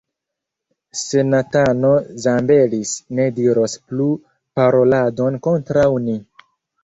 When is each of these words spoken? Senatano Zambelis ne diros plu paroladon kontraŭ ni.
Senatano 0.99 1.91
Zambelis 2.23 2.93
ne 3.19 3.27
diros 3.39 3.75
plu 3.91 4.09
paroladon 4.61 5.39
kontraŭ 5.49 5.87
ni. 6.07 6.17